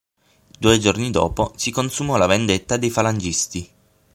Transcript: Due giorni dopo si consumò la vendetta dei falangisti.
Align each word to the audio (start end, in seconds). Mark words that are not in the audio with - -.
Due 0.57 0.79
giorni 0.79 1.11
dopo 1.11 1.53
si 1.57 1.69
consumò 1.69 2.17
la 2.17 2.25
vendetta 2.25 2.75
dei 2.75 2.89
falangisti. 2.89 3.69